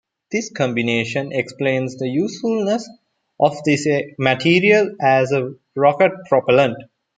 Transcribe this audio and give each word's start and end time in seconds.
This 0.31 0.51
combination 0.51 1.31
explains 1.31 1.95
the 1.97 2.07
usefulness 2.07 2.89
of 3.39 3.55
this 3.65 3.87
material 4.17 4.95
as 4.99 5.31
a 5.31 5.53
rocket 5.75 6.11
propellant. 6.27 6.85